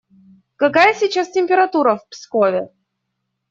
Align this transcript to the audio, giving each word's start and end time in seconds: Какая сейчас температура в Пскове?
Какая 0.55 0.95
сейчас 0.95 1.29
температура 1.31 1.95
в 1.97 2.09
Пскове? 2.09 2.69